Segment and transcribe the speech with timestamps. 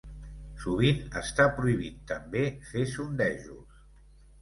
[0.63, 3.83] Sovint està prohibit també fer sondejos.